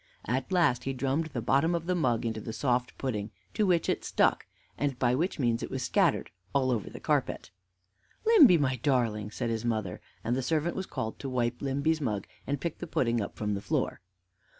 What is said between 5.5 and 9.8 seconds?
it was scattered all over the carpet. "Limby, my darling!" said his